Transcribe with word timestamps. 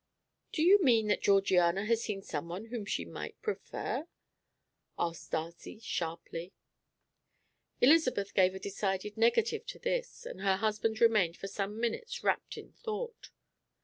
"Do 0.51 0.63
you 0.63 0.81
mean 0.81 1.09
that 1.09 1.21
Georgiana 1.21 1.85
has 1.85 2.01
seen 2.01 2.23
someone 2.23 2.65
whom 2.65 2.85
she 2.87 3.05
might 3.05 3.39
prefer?" 3.43 4.07
asked 4.97 5.29
Darcy 5.29 5.77
sharply. 5.77 6.53
Elizabeth 7.81 8.33
gave 8.33 8.55
a 8.55 8.59
decided 8.59 9.15
negative 9.15 9.63
to 9.67 9.77
this, 9.77 10.25
and 10.25 10.41
her 10.41 10.57
husband 10.57 11.01
remained 11.01 11.37
for 11.37 11.47
some 11.47 11.79
minutes 11.79 12.23
wrapped 12.23 12.57
in 12.57 12.71
thought. 12.73 13.29